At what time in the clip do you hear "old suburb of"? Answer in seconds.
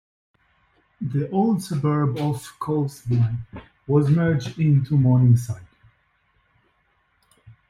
1.29-2.41